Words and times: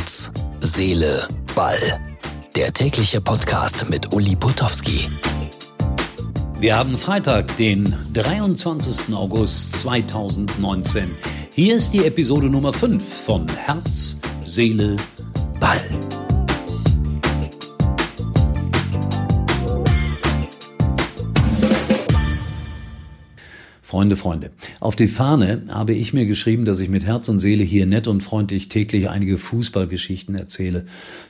Herz, 0.00 0.30
Seele, 0.60 1.28
Ball. 1.54 2.00
Der 2.56 2.72
tägliche 2.72 3.20
Podcast 3.20 3.86
mit 3.90 4.10
Uli 4.14 4.34
Putowski. 4.34 5.06
Wir 6.58 6.74
haben 6.74 6.96
Freitag, 6.96 7.54
den 7.58 7.94
23. 8.14 9.14
August 9.14 9.76
2019. 9.82 11.04
Hier 11.52 11.76
ist 11.76 11.92
die 11.92 12.06
Episode 12.06 12.46
Nummer 12.46 12.72
5 12.72 13.04
von 13.26 13.46
Herz, 13.66 14.16
Seele, 14.42 14.96
Ball. 15.60 15.82
Freunde, 23.82 24.16
Freunde, 24.16 24.50
auf 24.78 24.94
die 24.94 25.08
Fahne 25.08 25.62
habe 25.68 25.94
ich 25.94 26.12
mir 26.12 26.26
geschrieben, 26.26 26.64
dass 26.64 26.78
ich 26.80 26.88
mit 26.88 27.04
Herz 27.04 27.28
und 27.28 27.38
Seele 27.38 27.64
hier 27.64 27.86
nett 27.86 28.08
und 28.08 28.22
freundlich 28.22 28.68
täglich 28.68 29.08
einige 29.08 29.38
Fußballgeschichten 29.38 30.34
erzähle. 30.34 30.84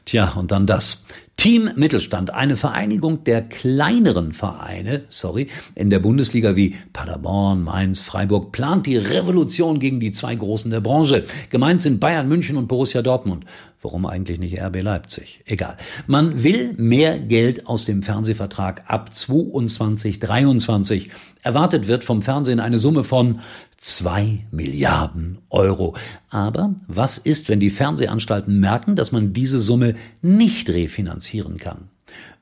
Tja, 0.04 0.32
und 0.32 0.50
dann 0.50 0.66
das. 0.66 1.04
Team 1.40 1.70
Mittelstand, 1.74 2.34
eine 2.34 2.54
Vereinigung 2.54 3.24
der 3.24 3.40
kleineren 3.40 4.34
Vereine, 4.34 5.04
sorry, 5.08 5.46
in 5.74 5.88
der 5.88 5.98
Bundesliga 5.98 6.54
wie 6.54 6.76
Paderborn, 6.92 7.64
Mainz, 7.64 8.02
Freiburg, 8.02 8.52
plant 8.52 8.84
die 8.84 8.98
Revolution 8.98 9.78
gegen 9.78 10.00
die 10.00 10.12
zwei 10.12 10.34
Großen 10.34 10.70
der 10.70 10.82
Branche. 10.82 11.24
Gemeint 11.48 11.80
sind 11.80 11.98
Bayern 11.98 12.28
München 12.28 12.58
und 12.58 12.68
Borussia 12.68 13.00
Dortmund. 13.00 13.46
Warum 13.80 14.04
eigentlich 14.04 14.38
nicht 14.38 14.60
RB 14.60 14.82
Leipzig? 14.82 15.40
Egal. 15.46 15.78
Man 16.06 16.44
will 16.44 16.74
mehr 16.76 17.18
Geld 17.18 17.66
aus 17.66 17.86
dem 17.86 18.02
Fernsehvertrag 18.02 18.82
ab 18.88 19.14
22, 19.14 20.18
23. 20.18 21.10
Erwartet 21.42 21.88
wird 21.88 22.04
vom 22.04 22.20
Fernsehen 22.20 22.60
eine 22.60 22.76
Summe 22.76 23.02
von 23.02 23.40
zwei 23.80 24.44
Milliarden 24.50 25.38
Euro. 25.48 25.96
Aber 26.28 26.74
was 26.86 27.18
ist, 27.18 27.48
wenn 27.48 27.60
die 27.60 27.70
Fernsehanstalten 27.70 28.60
merken, 28.60 28.94
dass 28.94 29.10
man 29.10 29.32
diese 29.32 29.58
Summe 29.58 29.96
nicht 30.22 30.68
refinanzieren 30.68 31.56
kann? 31.56 31.88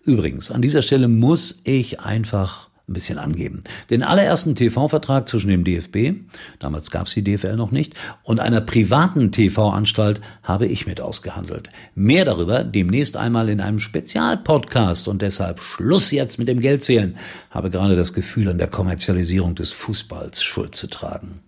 Übrigens, 0.02 0.50
an 0.50 0.62
dieser 0.62 0.82
Stelle 0.82 1.08
muss 1.08 1.60
ich 1.64 2.00
einfach 2.00 2.67
ein 2.88 2.92
bisschen 2.92 3.18
angeben. 3.18 3.62
Den 3.90 4.02
allerersten 4.02 4.54
TV-Vertrag 4.54 5.28
zwischen 5.28 5.48
dem 5.48 5.64
DFB, 5.64 6.20
damals 6.58 6.90
gab 6.90 7.06
es 7.06 7.14
die 7.14 7.24
DFL 7.24 7.56
noch 7.56 7.70
nicht, 7.70 7.94
und 8.22 8.40
einer 8.40 8.60
privaten 8.60 9.32
TV-Anstalt 9.32 10.20
habe 10.42 10.66
ich 10.66 10.86
mit 10.86 11.00
ausgehandelt. 11.00 11.70
Mehr 11.94 12.24
darüber 12.24 12.64
demnächst 12.64 13.16
einmal 13.16 13.48
in 13.48 13.60
einem 13.60 13.78
Spezialpodcast 13.78 15.08
und 15.08 15.22
deshalb 15.22 15.60
Schluss 15.60 16.10
jetzt 16.10 16.38
mit 16.38 16.48
dem 16.48 16.60
Geldzählen. 16.60 17.16
Habe 17.50 17.70
gerade 17.70 17.96
das 17.96 18.12
Gefühl, 18.12 18.48
an 18.48 18.58
der 18.58 18.68
Kommerzialisierung 18.68 19.54
des 19.54 19.72
Fußballs 19.72 20.42
Schuld 20.42 20.74
zu 20.74 20.86
tragen. 20.86 21.40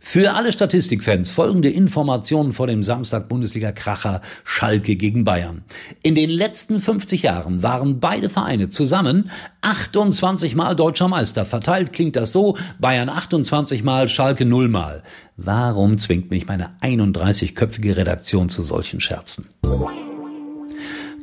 Für 0.00 0.34
alle 0.34 0.52
Statistikfans 0.52 1.30
folgende 1.30 1.68
Informationen 1.68 2.52
vor 2.52 2.66
dem 2.66 2.82
Samstag 2.82 3.28
Bundesliga-Kracher 3.28 4.22
Schalke 4.44 4.96
gegen 4.96 5.24
Bayern. 5.24 5.62
In 6.02 6.14
den 6.14 6.30
letzten 6.30 6.80
50 6.80 7.22
Jahren 7.22 7.62
waren 7.62 8.00
beide 8.00 8.28
Vereine 8.28 8.68
zusammen 8.68 9.30
28 9.60 10.54
Mal 10.54 10.76
deutscher 10.76 11.08
Meister. 11.08 11.44
Verteilt 11.44 11.92
klingt 11.92 12.16
das 12.16 12.32
so, 12.32 12.56
Bayern 12.78 13.08
28 13.08 13.82
Mal, 13.82 14.08
Schalke 14.08 14.44
0 14.44 14.68
Mal. 14.68 15.02
Warum 15.36 15.98
zwingt 15.98 16.30
mich 16.30 16.46
meine 16.46 16.70
31-köpfige 16.80 17.96
Redaktion 17.96 18.48
zu 18.48 18.62
solchen 18.62 19.00
Scherzen? 19.00 19.48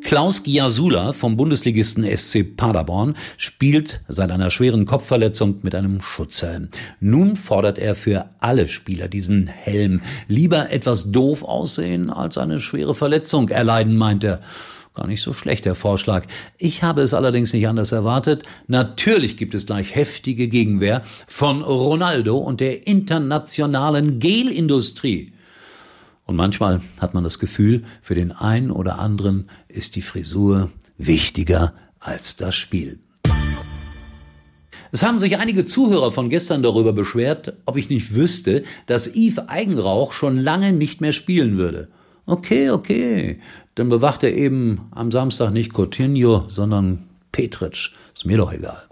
Klaus 0.06 0.44
Giasula 0.44 1.14
vom 1.14 1.36
Bundesligisten 1.36 2.06
SC 2.06 2.56
Paderborn 2.56 3.16
spielt 3.38 4.02
seit 4.08 4.30
einer 4.30 4.52
schweren 4.52 4.86
Kopfverletzung 4.86 5.62
mit 5.64 5.74
einem 5.74 6.00
Schutzhelm. 6.00 6.70
Nun 7.00 7.36
fordert 7.36 7.80
er 7.80 7.96
für 7.96 8.30
alle 8.40 8.68
Spieler 8.68 9.08
diesen 9.08 9.48
Helm. 9.48 10.02
Lieber 10.28 10.70
etwas 10.70 11.12
doof 11.12 11.44
aussehen 11.44 12.12
als 12.12 12.38
eine 12.38 12.60
schwere 12.60 12.94
Verletzung 12.94 13.50
erleiden, 13.50 13.98
meint 13.98 14.24
er. 14.24 14.42
Gar 14.94 15.08
nicht 15.08 15.24
so 15.24 15.34
schlecht, 15.34 15.66
der 15.66 15.74
Vorschlag. 15.74 16.28
Ich 16.60 16.84
habe 16.84 17.02
es 17.02 17.16
allerdings 17.16 17.52
nicht 17.52 17.68
anders 17.68 17.92
erwartet. 17.92 18.44
Natürlich 18.68 19.38
gibt 19.38 19.56
es 19.56 19.66
gleich 19.66 19.96
heftige 19.96 20.48
Gegenwehr 20.48 21.02
von 21.26 21.64
Ronaldo 21.64 22.38
und 22.38 22.62
der 22.62 22.86
internationalen 22.86 24.20
Gelindustrie. 24.20 25.34
Und 26.26 26.36
manchmal 26.36 26.82
hat 27.00 27.14
man 27.14 27.24
das 27.24 27.40
Gefühl, 27.40 27.84
für 28.02 28.16
den 28.16 28.32
einen 28.32 28.72
oder 28.72 29.00
anderen 29.00 29.50
ist 29.68 29.96
die 29.96 30.02
Frisur 30.02 30.70
wichtiger 30.98 31.74
als 32.00 32.36
das 32.36 32.56
Spiel. 32.56 33.00
Es 34.92 35.04
haben 35.04 35.20
sich 35.20 35.38
einige 35.38 35.66
Zuhörer 35.66 36.12
von 36.12 36.30
gestern 36.30 36.64
darüber 36.64 36.94
beschwert, 36.94 37.54
ob 37.66 37.76
ich 37.76 37.90
nicht 37.90 38.16
wüsste, 38.16 38.64
dass 38.86 39.14
Yves 39.14 39.40
Eigenrauch 39.50 40.14
schon 40.14 40.38
lange 40.38 40.72
nicht 40.72 41.02
mehr 41.02 41.12
spielen 41.12 41.58
würde. 41.58 41.90
Okay, 42.26 42.72
okay. 42.72 43.40
Dann 43.76 43.90
bewacht 43.90 44.24
er 44.24 44.34
eben 44.34 44.88
am 44.92 45.12
Samstag 45.12 45.52
nicht 45.52 45.74
Coutinho, 45.74 46.46
sondern 46.50 47.04
Petritsch. 47.32 47.92
Ist 48.16 48.26
mir 48.26 48.38
doch 48.38 48.54
egal. 48.54 48.84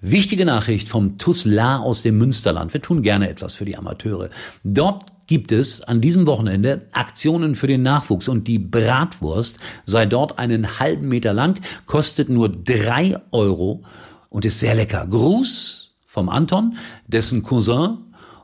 Wichtige 0.00 0.46
Nachricht 0.46 0.88
vom 0.88 1.18
TUS 1.18 1.44
La 1.44 1.78
aus 1.78 2.02
dem 2.02 2.16
Münsterland. 2.16 2.72
Wir 2.72 2.80
tun 2.80 3.02
gerne 3.02 3.28
etwas 3.28 3.52
für 3.52 3.66
die 3.66 3.76
Amateure. 3.76 4.30
Dort 4.64 5.04
gibt 5.30 5.52
es 5.52 5.80
an 5.80 6.00
diesem 6.00 6.26
Wochenende 6.26 6.88
Aktionen 6.90 7.54
für 7.54 7.68
den 7.68 7.82
Nachwuchs 7.82 8.26
und 8.26 8.48
die 8.48 8.58
Bratwurst 8.58 9.60
sei 9.84 10.04
dort 10.04 10.40
einen 10.40 10.80
halben 10.80 11.06
Meter 11.06 11.32
lang, 11.32 11.60
kostet 11.86 12.28
nur 12.28 12.48
drei 12.48 13.16
Euro 13.30 13.84
und 14.28 14.44
ist 14.44 14.58
sehr 14.58 14.74
lecker. 14.74 15.06
Gruß 15.06 15.94
vom 16.04 16.28
Anton, 16.28 16.76
dessen 17.06 17.44
Cousin 17.44 17.98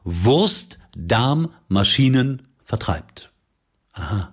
Wurst, 0.04 0.78
Darm, 0.96 1.48
Maschinen 1.66 2.42
vertreibt. 2.62 3.32
Aha. 3.92 4.32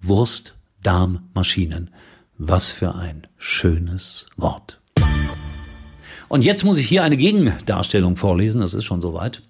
Wurst, 0.00 0.54
Darm, 0.84 1.30
Maschinen. 1.34 1.90
Was 2.38 2.70
für 2.70 2.94
ein 2.94 3.26
schönes 3.38 4.26
Wort. 4.36 4.80
Und 6.28 6.44
jetzt 6.44 6.62
muss 6.62 6.78
ich 6.78 6.86
hier 6.86 7.02
eine 7.02 7.16
Gegendarstellung 7.16 8.14
vorlesen, 8.14 8.60
das 8.60 8.72
ist 8.72 8.84
schon 8.84 9.00
soweit. 9.00 9.42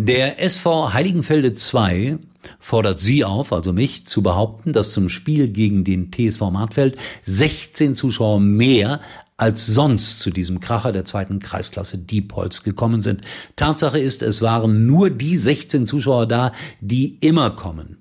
Der 0.00 0.40
SV 0.40 0.92
Heiligenfelde 0.92 1.54
2 1.54 2.18
fordert 2.60 3.00
Sie 3.00 3.24
auf, 3.24 3.52
also 3.52 3.72
mich, 3.72 4.06
zu 4.06 4.22
behaupten, 4.22 4.72
dass 4.72 4.92
zum 4.92 5.08
Spiel 5.08 5.48
gegen 5.48 5.82
den 5.82 6.12
TSV 6.12 6.52
Martfeld 6.52 6.96
16 7.22 7.96
Zuschauer 7.96 8.38
mehr 8.38 9.00
als 9.36 9.66
sonst 9.66 10.20
zu 10.20 10.30
diesem 10.30 10.60
Kracher 10.60 10.92
der 10.92 11.04
zweiten 11.04 11.40
Kreisklasse 11.40 11.98
Diepholz 11.98 12.62
gekommen 12.62 13.00
sind. 13.00 13.22
Tatsache 13.56 13.98
ist, 13.98 14.22
es 14.22 14.40
waren 14.40 14.86
nur 14.86 15.10
die 15.10 15.36
16 15.36 15.84
Zuschauer 15.84 16.26
da, 16.26 16.52
die 16.80 17.18
immer 17.18 17.50
kommen. 17.50 17.96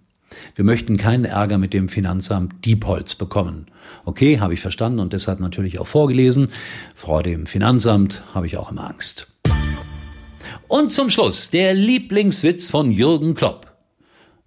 Wir 0.53 0.66
möchten 0.66 0.97
keinen 0.97 1.25
Ärger 1.25 1.57
mit 1.57 1.74
dem 1.74 1.90
Finanzamt 1.90 2.63
Diepholz 2.63 3.16
bekommen. 3.16 3.66
Okay, 4.06 4.40
habe 4.40 4.53
ich 4.53 4.62
verstanden 4.62 5.00
und 5.00 5.13
deshalb 5.13 5.40
natürlich 5.40 5.80
auch 5.80 5.88
vorgelesen. 5.88 6.50
Vor 6.96 7.24
dem 7.24 7.47
Finanzamt 7.47 8.24
habe 8.36 8.46
ich 8.46 8.56
auch 8.56 8.69
immer 8.72 8.88
Angst. 8.88 9.30
Und 10.68 10.90
zum 10.90 11.10
Schluss 11.10 11.50
der 11.50 11.74
Lieblingswitz 11.74 12.70
von 12.70 12.92
Jürgen 12.92 13.36
Klopp. 13.36 13.78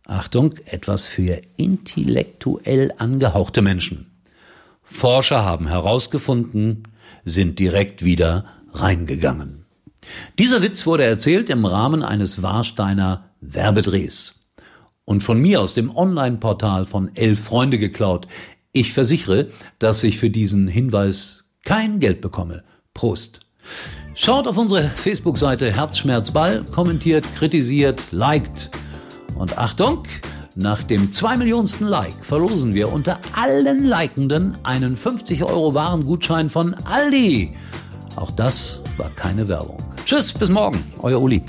Achtung, 0.05 0.55
etwas 0.67 1.07
für 1.07 1.41
intellektuell 1.57 2.93
angehauchte 2.99 3.63
Menschen. 3.63 4.21
Forscher 4.83 5.47
haben 5.47 5.69
herausgefunden, 5.69 6.89
sind 7.25 7.59
direkt 7.59 8.05
wieder 8.05 8.45
reingegangen. 8.73 9.65
Dieser 10.39 10.63
Witz 10.63 10.85
wurde 10.87 11.05
erzählt 11.05 11.49
im 11.49 11.65
Rahmen 11.65 12.03
eines 12.03 12.43
Warsteiner 12.43 13.31
Werbedrehs. 13.41 14.41
Und 15.07 15.23
von 15.23 15.41
mir 15.41 15.63
aus 15.63 15.73
dem 15.73 15.95
Online-Portal 15.95 16.85
von 16.85 17.17
Elf 17.17 17.43
Freunde 17.43 17.79
geklaut. 17.79 18.27
Ich 18.73 18.93
versichere, 18.93 19.49
dass 19.79 20.05
ich 20.05 20.19
für 20.19 20.29
diesen 20.31 20.69
Hinweis 20.69 21.45
kein 21.65 21.99
Geld 21.99 22.21
bekomme. 22.21 22.63
Prost. 22.93 23.41
Schaut 24.15 24.47
auf 24.47 24.59
unsere 24.59 24.83
Facebook-Seite 24.83 25.73
Herzschmerzball, 25.73 26.65
kommentiert, 26.73 27.25
kritisiert, 27.37 28.03
liked. 28.11 28.71
Und 29.39 29.57
Achtung, 29.57 30.03
nach 30.55 30.83
dem 30.83 31.11
2 31.11 31.39
Millionsten 31.39 31.87
Like 31.87 32.25
verlosen 32.25 32.75
wir 32.75 32.93
unter 32.93 33.19
allen 33.33 33.85
Likenden 33.85 34.59
einen 34.63 34.97
50 34.97 35.45
Euro 35.45 35.75
Warengutschein 35.75 36.51
von 36.51 36.75
Aldi. 36.85 37.55
Auch 38.17 38.31
das 38.33 38.81
war 38.97 39.09
keine 39.17 39.49
Werbung. 39.49 39.79
Tschüss, 40.05 40.33
bis 40.33 40.51
morgen, 40.51 40.85
euer 40.99 41.21
Uli. 41.21 41.43